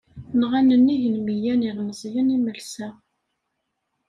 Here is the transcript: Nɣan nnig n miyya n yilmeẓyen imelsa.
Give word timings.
Nɣan 0.39 0.67
nnig 0.79 1.03
n 1.13 1.15
miyya 1.25 1.53
n 1.55 1.65
yilmeẓyen 1.65 2.33
imelsa. 2.35 2.87